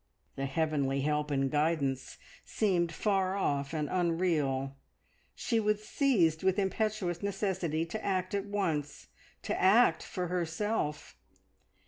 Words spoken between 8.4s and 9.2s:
once,